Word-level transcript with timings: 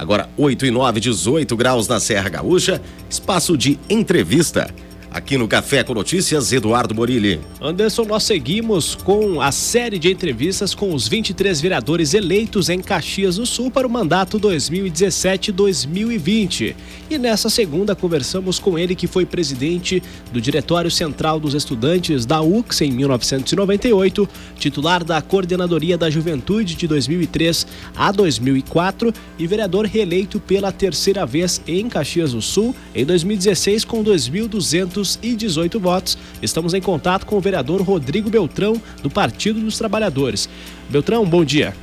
Agora 0.00 0.30
8 0.38 0.64
e 0.64 0.70
9, 0.70 0.98
18 0.98 1.54
graus 1.54 1.86
na 1.86 2.00
Serra 2.00 2.30
Gaúcha, 2.30 2.80
espaço 3.10 3.54
de 3.54 3.78
entrevista. 3.86 4.74
Aqui 5.12 5.36
no 5.36 5.48
Café 5.48 5.82
com 5.82 5.92
Notícias, 5.92 6.52
Eduardo 6.52 6.94
Morilli. 6.94 7.40
Anderson, 7.60 8.04
nós 8.04 8.22
seguimos 8.22 8.94
com 8.94 9.40
a 9.40 9.50
série 9.50 9.98
de 9.98 10.08
entrevistas 10.08 10.72
com 10.72 10.94
os 10.94 11.08
23 11.08 11.60
vereadores 11.60 12.14
eleitos 12.14 12.68
em 12.68 12.80
Caxias 12.80 13.34
do 13.34 13.44
Sul 13.44 13.72
para 13.72 13.88
o 13.88 13.90
mandato 13.90 14.38
2017-2020. 14.38 16.76
E 17.10 17.18
nessa 17.18 17.50
segunda 17.50 17.96
conversamos 17.96 18.60
com 18.60 18.78
ele 18.78 18.94
que 18.94 19.08
foi 19.08 19.26
presidente 19.26 20.00
do 20.32 20.40
Diretório 20.40 20.92
Central 20.92 21.40
dos 21.40 21.54
Estudantes 21.54 22.24
da 22.24 22.40
UX 22.40 22.80
em 22.80 22.92
1998, 22.92 24.28
titular 24.60 25.02
da 25.02 25.20
Coordenadoria 25.20 25.98
da 25.98 26.08
Juventude 26.08 26.76
de 26.76 26.86
2003 26.86 27.66
a 27.96 28.12
2004 28.12 29.12
e 29.36 29.44
vereador 29.44 29.86
reeleito 29.86 30.38
pela 30.38 30.70
terceira 30.70 31.26
vez 31.26 31.60
em 31.66 31.88
Caxias 31.88 32.30
do 32.30 32.40
Sul 32.40 32.72
em 32.94 33.04
2016 33.04 33.84
com 33.84 34.04
2.200 34.04 34.99
218 35.00 35.80
votos. 35.80 36.18
Estamos 36.42 36.74
em 36.74 36.80
contato 36.80 37.24
com 37.24 37.36
o 37.36 37.40
vereador 37.40 37.80
Rodrigo 37.80 38.28
Beltrão, 38.28 38.80
do 39.02 39.08
Partido 39.08 39.60
dos 39.60 39.78
Trabalhadores. 39.78 40.48
Beltrão, 40.88 41.24
bom 41.24 41.44
dia. 41.44 41.74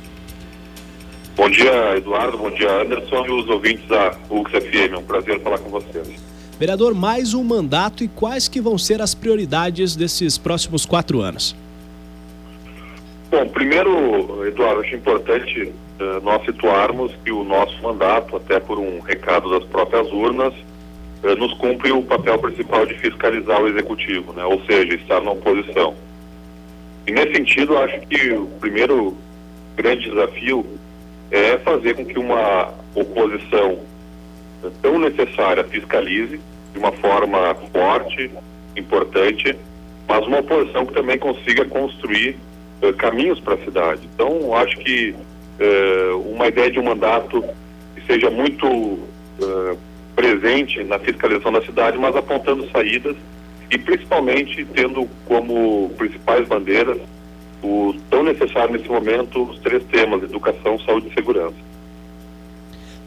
Bom 1.36 1.50
dia, 1.50 1.96
Eduardo. 1.96 2.38
Bom 2.38 2.50
dia, 2.50 2.82
Anderson 2.82 3.26
e 3.26 3.30
os 3.30 3.48
ouvintes 3.48 3.86
da 3.88 4.16
UXFM. 4.30 4.94
É 4.94 4.98
um 4.98 5.02
prazer 5.02 5.40
falar 5.40 5.58
com 5.58 5.70
vocês. 5.70 6.08
Vereador, 6.58 6.94
mais 6.94 7.34
um 7.34 7.44
mandato 7.44 8.02
e 8.02 8.08
quais 8.08 8.48
que 8.48 8.60
vão 8.60 8.76
ser 8.76 9.00
as 9.00 9.14
prioridades 9.14 9.94
desses 9.94 10.36
próximos 10.36 10.84
quatro 10.84 11.20
anos? 11.20 11.54
Bom, 13.30 13.46
primeiro, 13.48 14.46
Eduardo, 14.46 14.80
acho 14.80 14.96
importante 14.96 15.62
uh, 15.62 16.24
nós 16.24 16.44
situarmos 16.44 17.12
que 17.24 17.30
o 17.30 17.44
nosso 17.44 17.80
mandato, 17.82 18.36
até 18.36 18.58
por 18.58 18.78
um 18.78 19.00
recado 19.00 19.50
das 19.50 19.62
próprias 19.64 20.10
urnas, 20.10 20.54
nos 21.22 21.52
cumpre 21.54 21.90
o 21.90 22.02
papel 22.02 22.38
principal 22.38 22.86
de 22.86 22.94
fiscalizar 22.94 23.60
o 23.60 23.68
executivo, 23.68 24.32
né? 24.32 24.44
ou 24.44 24.62
seja, 24.64 24.94
estar 24.94 25.20
na 25.20 25.32
oposição. 25.32 25.94
E 27.06 27.12
nesse 27.12 27.34
sentido, 27.34 27.76
acho 27.78 28.00
que 28.00 28.32
o 28.32 28.46
primeiro 28.60 29.16
grande 29.76 30.08
desafio 30.08 30.64
é 31.30 31.58
fazer 31.58 31.94
com 31.94 32.04
que 32.04 32.18
uma 32.18 32.72
oposição 32.94 33.78
tão 34.82 34.98
necessária 34.98 35.64
fiscalize 35.64 36.40
de 36.72 36.78
uma 36.78 36.92
forma 36.92 37.54
forte, 37.72 38.30
importante, 38.76 39.56
mas 40.06 40.26
uma 40.26 40.40
oposição 40.40 40.86
que 40.86 40.94
também 40.94 41.18
consiga 41.18 41.64
construir 41.64 42.36
uh, 42.82 42.92
caminhos 42.94 43.38
para 43.40 43.54
a 43.54 43.58
cidade. 43.58 44.08
Então, 44.14 44.54
acho 44.54 44.76
que 44.78 45.14
uh, 45.60 46.18
uma 46.32 46.48
ideia 46.48 46.70
de 46.70 46.78
um 46.78 46.84
mandato 46.84 47.44
que 47.94 48.06
seja 48.06 48.30
muito 48.30 48.66
uh, 48.66 49.78
presente 50.18 50.82
na 50.82 50.98
fiscalização 50.98 51.52
da 51.52 51.62
cidade, 51.62 51.96
mas 51.96 52.16
apontando 52.16 52.68
saídas 52.72 53.16
e 53.70 53.78
principalmente 53.78 54.64
tendo 54.74 55.08
como 55.24 55.90
principais 55.96 56.48
bandeiras 56.48 56.98
o 57.62 57.94
tão 58.10 58.24
necessário 58.24 58.72
nesse 58.72 58.88
momento 58.88 59.44
os 59.44 59.60
três 59.60 59.84
temas: 59.84 60.20
educação, 60.24 60.76
saúde 60.80 61.06
e 61.08 61.14
segurança. 61.14 61.67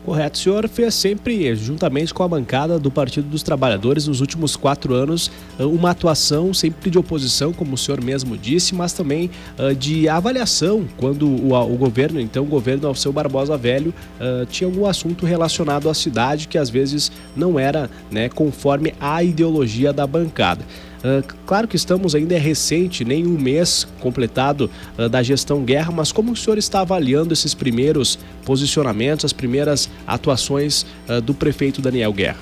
Correto. 0.03 0.39
O 0.39 0.41
senhor 0.41 0.67
fez 0.67 0.95
sempre, 0.95 1.55
juntamente 1.55 2.11
com 2.11 2.23
a 2.23 2.27
bancada 2.27 2.79
do 2.79 2.89
Partido 2.89 3.29
dos 3.29 3.43
Trabalhadores, 3.43 4.07
nos 4.07 4.19
últimos 4.19 4.55
quatro 4.55 4.95
anos, 4.95 5.31
eh, 5.59 5.63
uma 5.63 5.91
atuação 5.91 6.53
sempre 6.53 6.89
de 6.89 6.97
oposição, 6.97 7.53
como 7.53 7.75
o 7.75 7.77
senhor 7.77 8.03
mesmo 8.03 8.35
disse, 8.35 8.73
mas 8.73 8.93
também 8.93 9.29
uh, 9.59 9.75
de 9.75 10.09
avaliação, 10.09 10.87
quando 10.97 11.27
o, 11.27 11.77
governo, 11.77 12.19
então 12.19 12.43
o 12.43 12.47
governo 12.47 12.87
Alceu 12.87 13.13
Barbosa 13.13 13.55
Velho, 13.57 13.93
uh, 14.19 14.45
tinha 14.47 14.67
algum 14.67 14.87
assunto 14.87 15.23
relacionado 15.23 15.87
à 15.87 15.93
cidade 15.93 16.47
que 16.47 16.57
às 16.57 16.69
vezes 16.69 17.11
não 17.35 17.59
era 17.59 17.89
né, 18.09 18.27
conforme 18.27 18.95
a 18.99 19.23
ideologia 19.23 19.93
da 19.93 20.07
bancada. 20.07 20.65
Uh, 21.01 21.25
claro 21.47 21.67
que 21.67 21.75
estamos 21.75 22.13
ainda 22.13 22.35
é 22.35 22.37
recente, 22.37 23.03
nem 23.03 23.25
um 23.25 23.37
mês 23.37 23.87
completado 23.99 24.69
uh, 24.97 25.09
da 25.09 25.23
gestão 25.23 25.63
guerra, 25.63 25.91
mas 25.91 26.11
como 26.11 26.31
o 26.31 26.35
senhor 26.35 26.59
está 26.59 26.81
avaliando 26.81 27.33
esses 27.33 27.55
primeiros 27.55 28.19
posicionamentos, 28.45 29.25
as 29.25 29.33
primeiras 29.33 29.89
atuações 30.05 30.85
uh, 31.07 31.21
do 31.21 31.33
prefeito 31.33 31.81
Daniel 31.81 32.13
Guerra? 32.13 32.39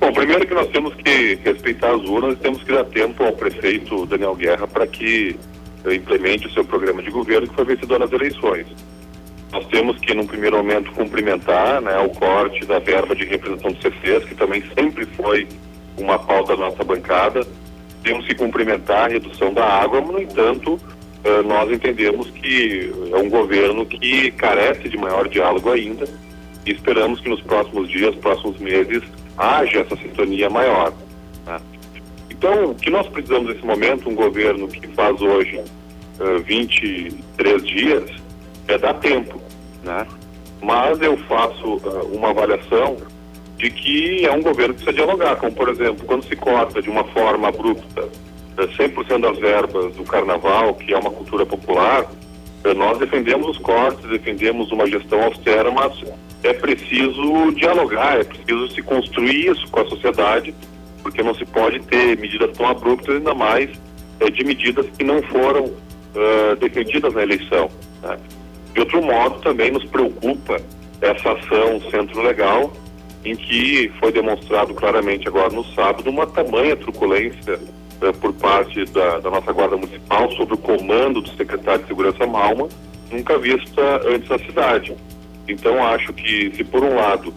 Bom, 0.00 0.12
primeiro 0.12 0.46
que 0.46 0.54
nós 0.54 0.68
temos 0.68 0.94
que 0.94 1.38
respeitar 1.44 1.94
as 1.94 2.02
urnas 2.02 2.34
e 2.34 2.36
temos 2.36 2.62
que 2.62 2.72
dar 2.72 2.84
tempo 2.84 3.22
ao 3.22 3.32
prefeito 3.32 4.06
Daniel 4.06 4.34
Guerra 4.34 4.66
para 4.66 4.86
que 4.86 5.38
implemente 5.86 6.46
o 6.46 6.52
seu 6.52 6.64
programa 6.64 7.02
de 7.02 7.10
governo 7.10 7.46
que 7.46 7.54
foi 7.54 7.64
vencedor 7.64 7.98
nas 7.98 8.10
eleições. 8.12 8.66
Nós 9.52 9.66
temos 9.66 9.98
que, 9.98 10.14
num 10.14 10.26
primeiro 10.26 10.56
momento, 10.56 10.92
cumprimentar 10.92 11.80
né, 11.82 11.98
o 11.98 12.10
corte 12.10 12.64
da 12.64 12.78
verba 12.78 13.14
de 13.14 13.24
representação 13.24 13.72
dos 13.72 13.82
CCs, 13.82 14.24
que 14.24 14.34
também 14.34 14.62
sempre 14.78 15.06
foi 15.06 15.48
uma 15.98 16.18
pauta 16.18 16.56
da 16.56 16.66
nossa 16.68 16.84
bancada. 16.84 17.46
Temos 18.02 18.26
que 18.26 18.34
cumprimentar 18.34 19.06
a 19.06 19.08
redução 19.08 19.52
da 19.52 19.64
água, 19.64 20.00
no 20.00 20.20
entanto, 20.20 20.80
nós 21.44 21.70
entendemos 21.70 22.30
que 22.30 22.90
é 23.12 23.16
um 23.16 23.28
governo 23.28 23.84
que 23.84 24.30
carece 24.32 24.88
de 24.88 24.96
maior 24.96 25.28
diálogo 25.28 25.70
ainda 25.70 26.08
e 26.66 26.72
esperamos 26.72 27.20
que 27.20 27.28
nos 27.28 27.40
próximos 27.42 27.88
dias, 27.88 28.14
próximos 28.16 28.58
meses, 28.58 29.02
haja 29.36 29.80
essa 29.80 29.96
sintonia 29.96 30.50
maior. 30.50 30.92
Né? 31.46 31.58
Então, 32.30 32.70
o 32.70 32.74
que 32.74 32.90
nós 32.90 33.06
precisamos 33.08 33.52
nesse 33.52 33.64
momento, 33.64 34.08
um 34.08 34.14
governo 34.14 34.68
que 34.68 34.86
faz 34.88 35.20
hoje 35.20 35.58
uh, 35.58 36.38
23 36.44 37.62
dias, 37.62 38.10
é 38.68 38.78
dar 38.78 38.94
tempo. 38.94 39.40
Né? 39.82 40.06
Mas 40.62 41.00
eu 41.00 41.16
faço 41.18 41.76
uh, 41.76 42.16
uma 42.16 42.30
avaliação 42.30 42.96
de 43.56 43.70
que 43.70 44.24
é 44.24 44.32
um 44.32 44.42
governo 44.42 44.74
que 44.74 44.84
precisa 44.84 45.04
dialogar, 45.04 45.36
como 45.36 45.52
por 45.52 45.68
exemplo, 45.68 46.04
quando 46.06 46.24
se 46.24 46.36
corta 46.36 46.80
de 46.80 46.88
uma 46.88 47.04
forma 47.04 47.48
abrupta 47.48 48.08
100% 48.68 49.10
eh, 49.10 49.18
das 49.18 49.38
verbas 49.38 49.94
do 49.94 50.04
carnaval, 50.04 50.74
que 50.74 50.92
é 50.92 50.98
uma 50.98 51.10
cultura 51.10 51.44
popular, 51.46 52.06
eh, 52.64 52.74
nós 52.74 52.98
defendemos 52.98 53.48
os 53.48 53.58
cortes, 53.58 54.08
defendemos 54.08 54.70
uma 54.72 54.86
gestão 54.86 55.22
austera, 55.22 55.70
mas 55.70 55.92
é 56.42 56.52
preciso 56.52 57.52
dialogar, 57.52 58.20
é 58.20 58.24
preciso 58.24 58.68
se 58.70 58.82
construir 58.82 59.50
isso 59.50 59.68
com 59.70 59.80
a 59.80 59.86
sociedade, 59.86 60.54
porque 61.02 61.22
não 61.22 61.34
se 61.34 61.44
pode 61.44 61.80
ter 61.80 62.18
medidas 62.18 62.56
tão 62.56 62.68
abruptas, 62.68 63.16
ainda 63.16 63.34
mais 63.34 63.70
é, 64.20 64.30
de 64.30 64.44
medidas 64.44 64.86
que 64.96 65.04
não 65.04 65.22
foram 65.24 65.64
uh, 65.64 66.56
defendidas 66.58 67.12
na 67.14 67.22
eleição. 67.22 67.70
Né? 68.02 68.18
De 68.74 68.80
outro 68.80 69.02
modo, 69.02 69.40
também 69.40 69.70
nos 69.70 69.84
preocupa 69.86 70.60
essa 71.00 71.32
ação 71.32 71.80
centro 71.90 72.22
legal, 72.22 72.72
em 73.24 73.34
que 73.34 73.90
foi 73.98 74.12
demonstrado 74.12 74.74
claramente 74.74 75.28
agora 75.28 75.50
no 75.50 75.64
sábado 75.74 76.08
uma 76.08 76.26
tamanha 76.26 76.76
truculência 76.76 77.58
por 78.20 78.32
parte 78.32 78.84
da, 78.86 79.18
da, 79.18 79.30
nossa 79.30 79.52
Guarda 79.52 79.76
Municipal 79.76 80.30
sob 80.32 80.54
o 80.54 80.56
comando 80.56 81.20
do 81.20 81.28
secretário 81.36 81.82
de 81.82 81.88
Segurança 81.88 82.26
Malma, 82.26 82.68
nunca 83.10 83.38
vista 83.38 84.00
antes 84.06 84.28
na 84.28 84.38
cidade. 84.38 84.94
Então 85.46 85.84
acho 85.84 86.12
que 86.12 86.52
se 86.56 86.64
por 86.64 86.82
um 86.82 86.94
lado 86.94 87.34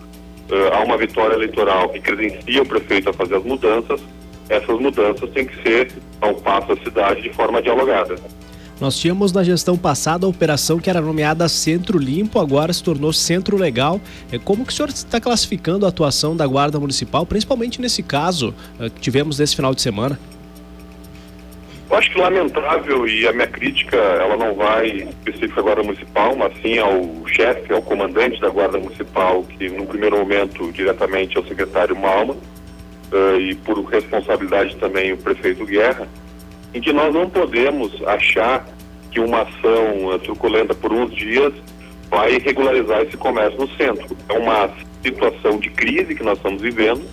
eh, 0.50 0.70
há 0.74 0.84
uma 0.84 0.98
vitória 0.98 1.34
eleitoral 1.34 1.90
que 1.90 2.00
credencia 2.00 2.62
o 2.62 2.66
prefeito 2.66 3.10
a 3.10 3.14
fazer 3.14 3.36
as 3.36 3.44
mudanças, 3.44 4.02
essas 4.50 4.80
mudanças 4.80 5.30
têm 5.32 5.46
que 5.46 5.62
ser 5.64 5.92
ao 6.22 6.36
passo 6.36 6.76
da 6.76 6.84
cidade 6.84 7.22
de 7.22 7.34
forma 7.34 7.62
dialogada. 7.62 8.16
Nós 8.80 8.98
tínhamos 8.98 9.32
na 9.32 9.44
gestão 9.44 9.78
passada 9.78 10.26
a 10.26 10.30
operação 10.30 10.80
que 10.80 10.90
era 10.90 11.00
nomeada 11.00 11.48
Centro 11.48 11.98
Limpo, 11.98 12.40
agora 12.40 12.74
se 12.74 12.84
tornou 12.84 13.14
Centro 13.14 13.56
Legal. 13.56 14.02
É, 14.32 14.38
como 14.38 14.66
que 14.66 14.74
o 14.74 14.76
senhor 14.76 14.90
está 14.90 15.22
classificando 15.22 15.86
a 15.86 15.90
atuação 15.90 16.36
da 16.36 16.46
Guarda 16.46 16.80
Municipal, 16.80 17.26
principalmente 17.26 17.80
nesse 17.80 18.04
caso 18.04 18.54
que 18.96 19.02
tivemos 19.02 19.40
nesse 19.40 19.56
final 19.56 19.74
de 19.74 19.82
semana? 19.82 20.20
Eu 21.94 22.00
acho 22.00 22.10
que 22.10 22.20
lamentável 22.20 23.08
e 23.08 23.28
a 23.28 23.32
minha 23.32 23.46
crítica 23.46 23.96
ela 23.96 24.36
não 24.36 24.56
vai 24.56 24.88
específica 24.88 25.60
à 25.60 25.64
Guarda 25.64 25.84
Municipal, 25.84 26.36
mas 26.36 26.52
sim 26.60 26.80
ao 26.80 27.28
chefe, 27.28 27.72
ao 27.72 27.84
comandante 27.84 28.42
da 28.42 28.50
Guarda 28.50 28.80
Municipal, 28.80 29.44
que 29.44 29.70
no 29.70 29.86
primeiro 29.86 30.18
momento 30.18 30.72
diretamente 30.72 31.38
é 31.38 31.40
o 31.40 31.48
secretário 31.48 31.96
Malma 31.96 32.34
uh, 32.34 33.40
e 33.40 33.54
por 33.54 33.80
responsabilidade 33.84 34.76
também 34.78 35.14
o 35.14 35.18
prefeito 35.18 35.68
Guerra, 35.68 36.08
em 36.74 36.82
que 36.82 36.92
nós 36.92 37.14
não 37.14 37.30
podemos 37.30 37.94
achar 38.08 38.66
que 39.12 39.20
uma 39.20 39.44
ação 39.44 40.08
uh, 40.08 40.18
truculenta 40.18 40.74
por 40.74 40.92
uns 40.92 41.14
dias 41.14 41.54
vai 42.10 42.40
regularizar 42.40 43.04
esse 43.04 43.18
comércio 43.18 43.60
no 43.60 43.70
centro. 43.76 44.18
É 44.30 44.34
uma 44.34 44.68
situação 45.04 45.60
de 45.60 45.70
crise 45.70 46.16
que 46.16 46.24
nós 46.24 46.40
estamos 46.40 46.60
vivendo 46.60 47.04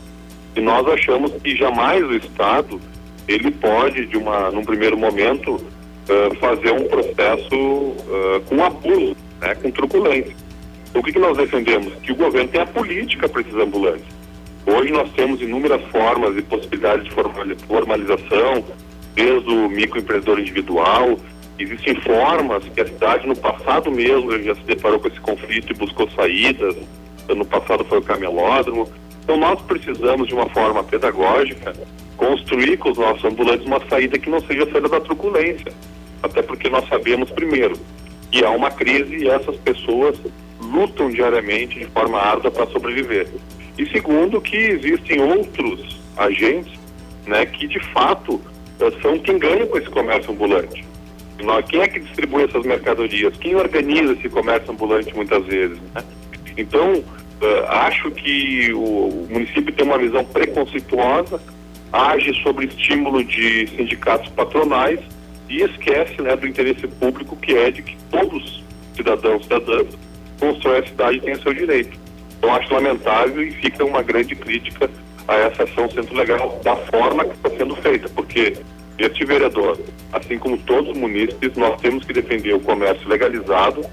e 0.57 0.61
nós 0.63 0.89
achamos 0.89 1.35
que 1.43 1.55
jamais 1.55 2.03
o 2.03 2.15
Estado 2.15 2.81
ele 3.29 3.51
pode, 3.51 4.07
de 4.07 4.17
uma, 4.17 4.51
num 4.51 4.65
primeiro 4.65 4.97
momento, 4.97 5.55
uh, 5.55 6.35
fazer 6.39 6.73
um 6.73 6.85
processo 6.85 7.55
uh, 7.55 8.41
com 8.47 8.65
abuso, 8.65 9.17
né, 9.41 9.55
com 9.55 9.71
truculência. 9.71 10.35
O 10.95 11.03
que, 11.03 11.13
que 11.13 11.19
nós 11.19 11.37
defendemos? 11.37 11.95
Que 12.03 12.13
o 12.13 12.17
governo 12.17 12.49
tem 12.49 12.61
a 12.61 12.67
política 12.67 13.29
para 13.29 13.41
esses 13.41 13.55
ambulantes. 13.55 14.07
Hoje 14.67 14.93
nós 14.93 15.11
temos 15.13 15.41
inúmeras 15.41 15.83
formas 15.91 16.37
e 16.37 16.43
possibilidades 16.43 17.05
de 17.05 17.11
formalização, 17.67 18.65
desde 19.15 19.49
o 19.49 19.69
microempreendedor 19.69 20.39
individual, 20.41 21.17
Existem 21.61 21.95
formas 21.97 22.65
que 22.65 22.81
a 22.81 22.87
cidade 22.87 23.27
no 23.27 23.37
passado 23.37 23.91
mesmo 23.91 24.33
já 24.43 24.55
se 24.55 24.63
deparou 24.63 24.99
com 24.99 25.09
esse 25.09 25.21
conflito 25.21 25.71
e 25.71 25.77
buscou 25.77 26.11
saídas. 26.13 26.75
No 27.29 27.45
passado 27.45 27.85
foi 27.85 27.99
o 27.99 28.03
camelódromo. 28.03 28.91
Então 29.23 29.37
nós 29.37 29.61
precisamos 29.61 30.27
de 30.27 30.33
uma 30.33 30.49
forma 30.49 30.83
pedagógica 30.83 31.75
construir 32.21 32.77
com 32.77 32.91
os 32.91 32.99
nossos 32.99 33.25
ambulantes 33.25 33.67
uma 33.67 33.81
saída 33.89 34.19
que 34.19 34.29
não 34.29 34.41
seja 34.43 34.65
a 34.65 34.71
saída 34.71 34.91
da 34.91 35.01
truculência. 35.01 35.73
Até 36.23 36.43
porque 36.43 36.69
nós 36.69 36.87
sabemos 36.87 37.31
primeiro 37.31 37.79
que 38.31 38.45
há 38.45 38.51
uma 38.51 38.71
crise 38.71 39.25
e 39.25 39.29
essas 39.29 39.57
pessoas 39.57 40.21
lutam 40.61 41.09
diariamente 41.09 41.79
de 41.79 41.87
forma 41.87 42.19
árdua 42.19 42.51
para 42.51 42.67
sobreviver. 42.67 43.27
E 43.79 43.87
segundo 43.87 44.39
que 44.39 44.55
existem 44.55 45.23
outros 45.23 45.99
agentes, 46.15 46.79
né, 47.27 47.47
que 47.47 47.67
de 47.67 47.81
fato 47.95 48.39
eh, 48.81 48.93
são 49.01 49.19
quem 49.19 49.39
ganha 49.39 49.65
com 49.65 49.79
esse 49.79 49.89
comércio 49.89 50.31
ambulante. 50.31 50.85
Quem 51.71 51.81
é 51.81 51.89
que 51.89 52.01
distribui 52.01 52.45
essas 52.45 52.67
mercadorias? 52.67 53.35
Quem 53.39 53.55
organiza 53.55 54.13
esse 54.13 54.29
comércio 54.29 54.71
ambulante 54.71 55.15
muitas 55.15 55.43
vezes? 55.47 55.79
Né? 55.95 56.05
Então, 56.55 56.97
uh, 56.97 57.65
acho 57.67 58.11
que 58.11 58.71
o, 58.75 59.27
município 59.31 59.73
tem 59.73 59.87
uma 59.87 59.97
visão 59.97 60.23
preconceituosa, 60.23 61.41
age 61.93 62.33
sobre 62.43 62.67
estímulo 62.67 63.25
de 63.25 63.67
sindicatos 63.69 64.29
patronais 64.31 65.01
e 65.49 65.63
esquece 65.63 66.21
né, 66.23 66.37
do 66.37 66.47
interesse 66.47 66.87
público 66.87 67.37
que 67.37 67.57
é 67.57 67.71
de 67.71 67.83
que 67.83 67.97
todos 68.11 68.65
cidadãos 68.95 69.41
e 69.41 69.45
cidadãs 69.45 69.87
constroem 70.39 70.79
a 70.79 70.87
cidade 70.87 71.17
e 71.19 71.21
tenham 71.21 71.41
seu 71.41 71.53
direito. 71.53 71.99
Então, 72.39 72.55
acho 72.55 72.73
lamentável 72.73 73.43
e 73.43 73.51
fica 73.51 73.85
uma 73.85 74.03
grande 74.03 74.35
crítica 74.35 74.89
a 75.29 75.35
essa 75.35 75.65
ação 75.65 75.91
centro 75.91 76.17
legal 76.17 76.61
da 76.65 76.77
forma 76.77 77.25
que 77.25 77.35
está 77.35 77.51
sendo 77.51 77.77
feita, 77.77 78.09
porque 78.09 78.57
este 78.99 79.25
vereador, 79.25 79.79
assim 80.13 80.39
como 80.39 80.57
todos 80.59 80.91
os 80.91 80.97
munícipes, 80.97 81.57
nós 81.57 81.81
temos 81.81 82.05
que 82.05 82.13
defender 82.13 82.55
o 82.55 82.61
comércio 82.61 83.09
legalizado 83.09 83.85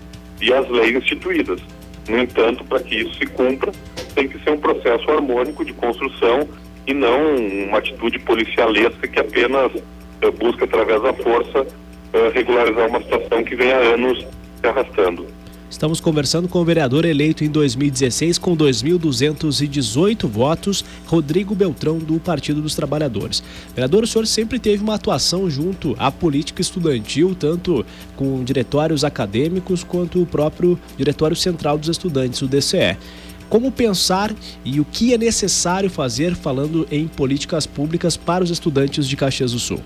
e 0.41 0.53
as 0.53 0.67
leis 0.69 0.95
instituídas. 0.95 1.59
No 2.07 2.19
entanto, 2.19 2.63
para 2.63 2.79
que 2.79 2.95
isso 2.95 3.15
se 3.15 3.25
cumpra, 3.25 3.71
tem 4.15 4.27
que 4.27 4.41
ser 4.43 4.51
um 4.51 4.57
processo 4.57 5.09
harmônico 5.11 5.65
de 5.65 5.73
construção 5.73 6.47
e 6.87 6.93
não 6.93 7.35
uma 7.67 7.77
atitude 7.77 8.17
policialesca 8.19 9.07
que 9.07 9.19
apenas 9.19 9.71
uh, 9.75 10.31
busca, 10.39 10.63
através 10.63 11.01
da 11.01 11.13
força, 11.13 11.61
uh, 11.61 12.31
regularizar 12.33 12.87
uma 12.87 13.01
situação 13.01 13.43
que 13.43 13.55
vem 13.55 13.71
há 13.71 13.77
anos 13.77 14.25
se 14.61 14.67
arrastando. 14.67 15.27
Estamos 15.69 15.99
conversando 15.99 16.47
com 16.47 16.59
o 16.59 16.63
vereador 16.63 17.03
eleito 17.03 17.43
em 17.43 17.49
2016 17.49 18.37
com 18.37 18.55
2.218 18.55 20.25
votos, 20.25 20.83
Rodrigo 21.05 21.53
Beltrão, 21.53 21.97
do 21.97 22.17
Partido 22.21 22.61
dos 22.61 22.73
Trabalhadores. 22.73 23.43
Vereador, 23.75 24.05
o 24.05 24.07
senhor 24.07 24.25
sempre 24.25 24.59
teve 24.59 24.81
uma 24.81 24.95
atuação 24.95 25.49
junto 25.49 25.93
à 25.99 26.09
política 26.09 26.61
estudantil, 26.61 27.35
tanto 27.35 27.85
com 28.15 28.45
diretórios 28.45 29.03
acadêmicos 29.03 29.83
quanto 29.83 30.21
o 30.21 30.25
próprio 30.25 30.79
Diretório 30.97 31.35
Central 31.35 31.77
dos 31.77 31.89
Estudantes, 31.89 32.41
o 32.41 32.47
DCE. 32.47 32.97
Como 33.49 33.71
pensar 33.71 34.33
e 34.65 34.79
o 34.79 34.85
que 34.85 35.13
é 35.13 35.17
necessário 35.17 35.89
fazer 35.89 36.35
falando 36.35 36.87
em 36.91 37.07
políticas 37.07 37.65
públicas 37.65 38.17
para 38.17 38.43
os 38.43 38.49
estudantes 38.49 39.07
de 39.07 39.15
Caxias 39.15 39.53
do 39.53 39.59
Sul? 39.59 39.81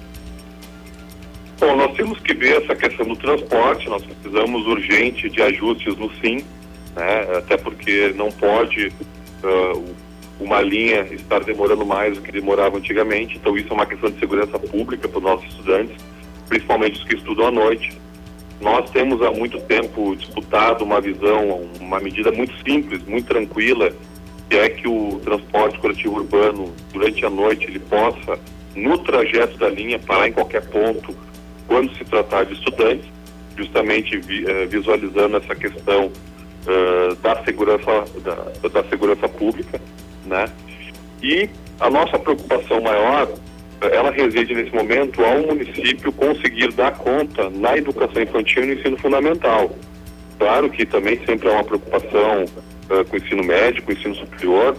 Bom, 1.59 1.75
nós 1.75 1.95
temos 1.95 2.19
que 2.19 2.33
ver 2.33 2.63
essa 2.63 2.75
questão 2.75 3.05
do 3.05 3.15
transporte, 3.15 3.87
nós 3.87 4.03
precisamos 4.03 4.65
urgente 4.65 5.29
de 5.29 5.43
ajustes 5.43 5.95
no 5.95 6.11
SIM, 6.15 6.43
né? 6.95 7.37
até 7.37 7.55
porque 7.55 8.11
não 8.15 8.31
pode 8.31 8.87
uh, 9.43 9.95
uma 10.39 10.59
linha 10.61 11.01
estar 11.11 11.43
demorando 11.43 11.85
mais 11.85 12.17
do 12.17 12.23
que 12.23 12.31
demorava 12.31 12.77
antigamente, 12.77 13.37
então 13.37 13.55
isso 13.55 13.67
é 13.69 13.73
uma 13.73 13.85
questão 13.85 14.09
de 14.09 14.19
segurança 14.19 14.57
pública 14.57 15.07
para 15.07 15.19
os 15.19 15.23
nossos 15.23 15.47
estudantes, 15.49 15.95
principalmente 16.49 16.99
os 16.99 17.03
que 17.03 17.15
estudam 17.15 17.45
à 17.45 17.51
noite. 17.51 17.95
Nós 18.61 18.89
temos 18.91 19.21
há 19.23 19.31
muito 19.31 19.59
tempo 19.61 20.15
disputado 20.15 20.83
uma 20.83 21.01
visão, 21.01 21.67
uma 21.79 21.99
medida 21.99 22.31
muito 22.31 22.53
simples, 22.63 23.03
muito 23.05 23.25
tranquila, 23.25 23.91
que 24.49 24.55
é 24.55 24.69
que 24.69 24.87
o 24.87 25.19
transporte 25.23 25.79
coletivo 25.79 26.17
urbano, 26.17 26.71
durante 26.93 27.25
a 27.25 27.29
noite, 27.29 27.65
ele 27.65 27.79
possa, 27.79 28.39
no 28.75 28.99
trajeto 28.99 29.57
da 29.57 29.67
linha, 29.67 29.97
parar 29.97 30.27
em 30.27 30.31
qualquer 30.31 30.63
ponto, 30.67 31.15
quando 31.67 31.91
se 31.97 32.05
tratar 32.05 32.43
de 32.45 32.53
estudantes, 32.53 33.05
justamente 33.57 34.17
vi, 34.17 34.45
eh, 34.47 34.65
visualizando 34.65 35.37
essa 35.37 35.55
questão 35.55 36.05
uh, 36.05 37.15
da 37.15 37.43
segurança 37.43 38.05
da, 38.23 38.69
da, 38.69 38.89
segurança 38.89 39.27
pública, 39.27 39.79
né? 40.25 40.45
E 41.21 41.49
a 41.79 41.89
nossa 41.89 42.17
preocupação 42.19 42.81
maior, 42.81 43.29
ela 43.81 44.11
reside 44.11 44.53
nesse 44.53 44.73
momento 44.73 45.23
ao 45.23 45.39
município 45.39 46.11
conseguir 46.11 46.71
dar 46.73 46.91
conta 46.91 47.49
na 47.49 47.75
educação 47.75 48.21
infantil 48.21 48.63
e 48.63 48.67
no 48.67 48.73
ensino 48.73 48.97
fundamental. 48.97 49.75
Claro 50.37 50.69
que 50.69 50.85
também 50.85 51.19
sempre 51.25 51.49
há 51.49 51.53
uma 51.53 51.63
preocupação 51.63 52.45
uh, 52.45 53.05
com 53.05 53.15
o 53.15 53.17
ensino 53.17 53.43
médio, 53.43 53.81
com 53.81 53.91
o 53.91 53.93
ensino 53.93 54.15
superior, 54.15 54.77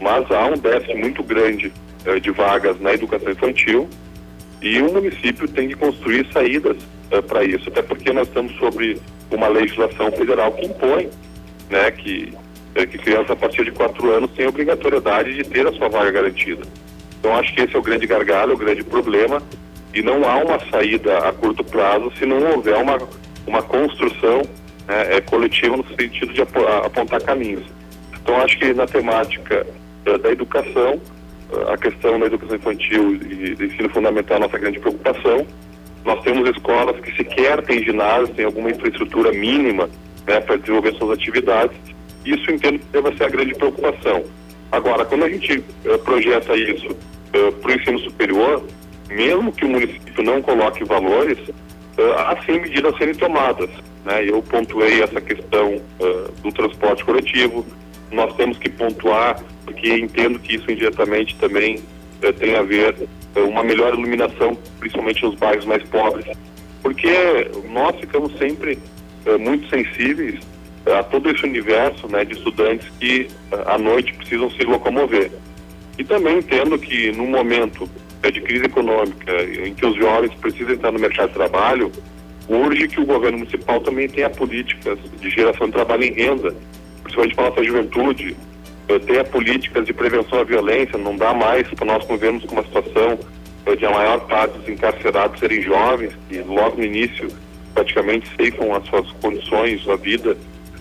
mas 0.00 0.30
há 0.30 0.46
um 0.46 0.56
déficit 0.56 0.96
muito 0.96 1.22
grande 1.22 1.72
uh, 2.06 2.20
de 2.20 2.30
vagas 2.30 2.80
na 2.80 2.94
educação 2.94 3.32
infantil 3.32 3.88
e 4.62 4.80
o 4.80 4.92
município 4.92 5.48
tem 5.48 5.68
que 5.68 5.74
construir 5.74 6.26
saídas 6.32 6.76
uh, 7.12 7.22
para 7.22 7.44
isso, 7.44 7.68
até 7.68 7.82
porque 7.82 8.12
nós 8.12 8.28
estamos 8.28 8.54
sobre 8.56 9.00
uma 9.30 9.48
legislação 9.48 10.12
federal 10.12 10.52
que 10.52 10.66
impõe 10.66 11.10
né, 11.70 11.90
que, 11.90 12.32
que 12.74 12.98
crianças 12.98 13.30
a 13.30 13.36
partir 13.36 13.64
de 13.64 13.72
quatro 13.72 14.12
anos 14.12 14.30
têm 14.32 14.46
obrigatoriedade 14.46 15.34
de 15.34 15.42
ter 15.42 15.66
a 15.66 15.72
sua 15.72 15.88
vaga 15.88 16.10
garantida. 16.12 16.62
Então 17.24 17.38
acho 17.38 17.54
que 17.54 17.62
esse 17.62 17.74
é 17.74 17.78
o 17.78 17.82
grande 17.82 18.06
gargalo, 18.06 18.52
o 18.52 18.58
grande 18.58 18.84
problema, 18.84 19.42
e 19.94 20.02
não 20.02 20.28
há 20.28 20.36
uma 20.44 20.60
saída 20.70 21.26
a 21.26 21.32
curto 21.32 21.64
prazo 21.64 22.12
se 22.18 22.26
não 22.26 22.36
houver 22.52 22.76
uma, 22.76 22.98
uma 23.46 23.62
construção 23.62 24.42
né, 24.86 25.16
é, 25.16 25.20
coletiva 25.22 25.74
no 25.74 25.86
sentido 25.98 26.34
de 26.34 26.42
apontar 26.42 27.22
caminhos. 27.22 27.64
Então 28.20 28.36
acho 28.42 28.58
que 28.58 28.74
na 28.74 28.86
temática 28.86 29.66
uh, 30.06 30.18
da 30.18 30.32
educação, 30.32 31.00
a 31.72 31.78
questão 31.78 32.20
da 32.20 32.26
educação 32.26 32.56
infantil 32.56 33.14
e 33.14 33.54
do 33.54 33.64
ensino 33.64 33.88
fundamental 33.88 34.36
é 34.36 34.40
nossa 34.40 34.58
grande 34.58 34.78
preocupação. 34.78 35.46
Nós 36.04 36.22
temos 36.24 36.46
escolas 36.50 37.00
que 37.00 37.16
sequer 37.16 37.62
têm 37.62 37.82
ginásio, 37.82 38.34
têm 38.34 38.44
alguma 38.44 38.70
infraestrutura 38.70 39.32
mínima 39.32 39.88
né, 40.26 40.40
para 40.40 40.56
desenvolver 40.56 40.92
suas 40.96 41.18
atividades. 41.18 41.74
Isso 42.26 42.50
entendo 42.50 42.80
que 42.80 42.86
deve 42.92 43.16
ser 43.16 43.24
a 43.24 43.28
grande 43.30 43.54
preocupação. 43.54 44.24
Agora, 44.70 45.06
quando 45.06 45.24
a 45.24 45.30
gente 45.30 45.56
uh, 45.86 45.98
projeta 46.00 46.54
isso 46.54 46.94
uh, 47.34 47.48
eh, 47.48 47.50
para 47.50 47.70
o 47.70 47.74
ensino 47.74 47.98
superior, 48.00 48.64
mesmo 49.08 49.52
que 49.52 49.64
o 49.64 49.68
município 49.68 50.22
não 50.22 50.40
coloque 50.40 50.84
valores, 50.84 51.38
uh, 51.48 52.12
há 52.16 52.36
sim 52.44 52.60
medidas 52.60 52.94
a 52.94 52.98
serem 52.98 53.14
tomadas. 53.14 53.70
Né? 54.04 54.28
Eu 54.28 54.42
pontuei 54.42 55.02
essa 55.02 55.20
questão 55.20 55.80
do 56.42 56.52
transporte 56.52 57.04
coletivo, 57.04 57.66
nós 58.12 58.34
temos 58.36 58.58
que 58.58 58.68
pontuar, 58.68 59.42
porque 59.64 59.94
entendo 59.94 60.38
que 60.38 60.56
isso 60.56 60.70
indiretamente 60.70 61.34
também 61.36 61.82
eh, 62.22 62.32
tem 62.32 62.54
a 62.54 62.62
ver 62.62 62.94
uma 63.34 63.64
melhor 63.64 63.94
iluminação, 63.94 64.56
principalmente 64.78 65.24
nos 65.24 65.34
bairros 65.36 65.64
mais 65.64 65.82
pobres, 65.84 66.26
porque 66.82 67.50
nós 67.70 67.98
ficamos 67.98 68.36
sempre 68.38 68.78
muito 69.40 69.68
sensíveis 69.70 70.38
a 70.86 71.02
todo 71.02 71.30
esse 71.30 71.44
universo 71.44 72.06
né, 72.08 72.24
de 72.24 72.34
estudantes 72.34 72.86
que 73.00 73.26
à 73.66 73.78
noite 73.78 74.12
precisam 74.14 74.50
se 74.50 74.62
locomover. 74.64 75.30
E 75.98 76.04
também 76.04 76.38
entendo 76.38 76.78
que 76.78 77.12
no 77.12 77.26
momento 77.26 77.88
de 78.22 78.40
crise 78.40 78.64
econômica, 78.64 79.32
em 79.42 79.74
que 79.74 79.84
os 79.84 79.96
jovens 79.96 80.32
precisam 80.40 80.74
estar 80.74 80.90
no 80.90 80.98
mercado 80.98 81.28
de 81.28 81.34
trabalho, 81.34 81.92
urge 82.48 82.88
que 82.88 83.00
o 83.00 83.04
governo 83.04 83.38
municipal 83.38 83.80
também 83.80 84.08
tenha 84.08 84.30
políticas 84.30 84.98
de 85.20 85.30
geração 85.30 85.66
de 85.66 85.72
trabalho 85.74 86.04
em 86.04 86.12
renda 86.12 86.54
principalmente 87.04 87.34
para 87.34 87.44
a 87.44 87.50
nossa 87.50 87.64
juventude, 87.64 88.36
tenha 89.06 89.24
políticas 89.24 89.86
de 89.86 89.92
prevenção 89.92 90.40
à 90.40 90.44
violência, 90.44 90.98
não 90.98 91.16
dá 91.16 91.32
mais 91.32 91.68
para 91.68 91.86
nós 91.86 92.04
convivermos 92.04 92.44
com 92.44 92.54
uma 92.54 92.64
situação 92.64 93.18
de 93.78 93.86
a 93.86 93.90
maior 93.90 94.20
parte 94.26 94.58
dos 94.58 94.68
encarcerados 94.68 95.38
serem 95.38 95.62
jovens, 95.62 96.12
que 96.28 96.38
logo 96.40 96.76
no 96.76 96.84
início 96.84 97.28
praticamente 97.72 98.28
ceifam 98.36 98.74
as 98.74 98.86
suas 98.86 99.10
condições, 99.12 99.82
sua 99.82 99.96
vida, 99.96 100.36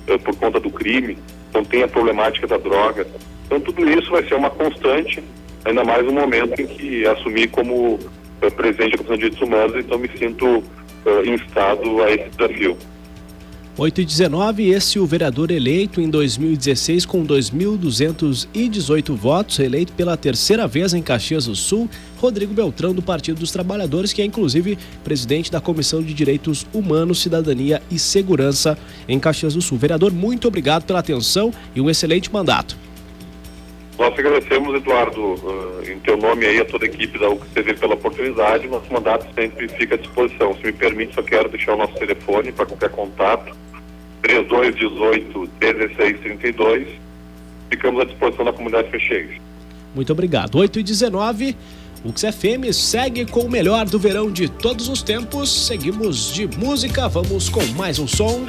eh, 0.08 0.18
por 0.18 0.36
conta 0.36 0.60
do 0.60 0.70
crime, 0.70 1.18
então 1.50 1.64
tem 1.64 1.84
a 1.84 1.88
problemática 1.88 2.46
da 2.46 2.58
droga. 2.58 3.08
Então 3.46 3.60
tudo 3.60 3.90
isso 3.90 4.10
vai 4.12 4.28
ser 4.28 4.36
uma 4.36 4.50
constante, 4.50 5.24
ainda 5.66 5.84
mais 5.84 6.06
no 6.06 6.14
momento 6.14 6.60
em 6.60 6.68
que 6.68 7.06
assumi 7.06 7.48
como 7.48 8.00
eh, 8.42 8.50
presidente 8.50 8.92
da 8.92 8.98
Comissão 8.98 9.16
de 9.16 9.24
Direitos 9.24 9.42
Humanos, 9.42 9.76
então 9.78 9.98
me 9.98 10.10
sinto 10.18 10.64
eh, 11.06 11.30
instado 11.30 12.02
a 12.04 12.12
esse 12.12 12.30
desafio. 12.30 12.78
8 13.76 14.02
e 14.02 14.06
19, 14.06 14.70
esse 14.70 15.00
o 15.00 15.06
vereador 15.06 15.50
eleito 15.50 16.00
em 16.00 16.08
2016 16.08 17.08
com 17.08 17.26
2.218 17.26 19.16
votos, 19.16 19.58
eleito 19.58 19.94
pela 19.94 20.16
terceira 20.16 20.68
vez 20.68 20.94
em 20.94 21.02
Caxias 21.02 21.48
do 21.48 21.56
Sul, 21.56 21.90
Rodrigo 22.20 22.54
Beltrão, 22.54 22.94
do 22.94 23.02
Partido 23.02 23.40
dos 23.40 23.50
Trabalhadores, 23.52 24.14
que 24.14 24.22
é 24.22 24.26
inclusive 24.26 24.78
presidente 25.04 25.52
da 25.52 25.60
Comissão 25.60 26.04
de 26.04 26.14
Direitos 26.14 26.68
Humanos, 26.72 27.20
Cidadania 27.20 27.82
e 27.90 27.98
Segurança 27.98 28.78
em 29.08 29.20
Caxias 29.20 29.56
do 29.56 29.62
Sul. 29.62 29.80
Vereador, 29.80 30.14
muito 30.14 30.48
obrigado 30.48 30.84
pela 30.84 31.00
atenção 31.00 31.52
e 31.76 31.82
um 31.82 31.90
excelente 31.90 32.32
mandato. 32.32 32.83
Nós 33.98 34.18
agradecemos, 34.18 34.76
Eduardo, 34.76 35.22
uh, 35.22 35.84
em 35.88 36.00
teu 36.00 36.18
nome 36.18 36.46
aí, 36.46 36.60
a 36.60 36.66
toda 36.66 36.86
a 36.86 36.88
equipe 36.88 37.20
da 37.20 37.30
UCCV 37.30 37.76
pela 37.76 37.94
oportunidade. 37.94 38.68
Nosso 38.68 38.92
mandato 38.92 39.28
sempre 39.36 39.68
fica 39.68 39.96
à 39.96 39.98
disposição. 39.98 40.56
Se 40.56 40.66
me 40.66 40.74
permite, 40.74 41.14
só 41.14 41.22
quero 41.22 41.50
deixar 41.50 41.74
o 41.74 41.78
nosso 41.78 41.94
telefone 41.94 42.52
para 42.52 42.66
qualquer 42.66 42.90
contato. 42.90 43.56
3218 44.24 45.50
1632. 45.60 46.88
Ficamos 47.70 48.02
à 48.02 48.06
disposição 48.06 48.46
da 48.46 48.54
comunidade 48.54 48.90
Fecheiros. 48.90 49.36
Muito 49.94 50.12
obrigado. 50.12 50.58
8 50.58 50.80
e 50.80 50.84
19 50.84 51.56
o 52.04 52.12
XFM 52.12 52.74
segue 52.74 53.26
com 53.26 53.42
o 53.42 53.50
melhor 53.50 53.86
do 53.86 53.98
verão 53.98 54.30
de 54.30 54.50
todos 54.50 54.90
os 54.90 55.02
tempos. 55.02 55.68
Seguimos 55.68 56.34
de 56.34 56.48
música, 56.58 57.08
vamos 57.08 57.48
com 57.48 57.64
mais 57.78 57.98
um 57.98 58.06
som. 58.06 58.46